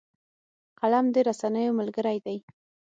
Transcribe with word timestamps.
قلم 0.79 1.05
د 1.13 1.15
رسنیو 1.27 1.77
ملګری 1.79 2.17
دی 2.25 2.37